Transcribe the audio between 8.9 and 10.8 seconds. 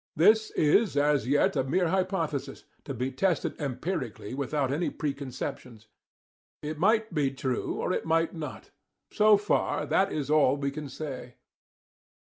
So far, that is all we